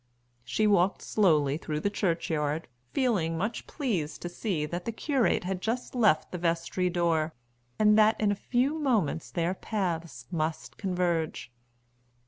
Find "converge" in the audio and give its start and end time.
10.77-11.51